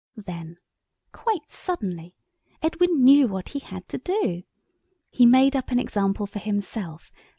Then 0.17 0.57
quite 1.11 1.51
suddenly 1.51 2.15
Edwin 2.63 3.03
knew 3.03 3.27
what 3.27 3.49
he 3.49 3.59
had 3.59 3.87
to 3.89 3.99
do. 3.99 4.41
He 5.11 5.27
made 5.27 5.55
up 5.55 5.69
an 5.69 5.77
example 5.77 6.25
for 6.25 6.39
himself. 6.39 7.11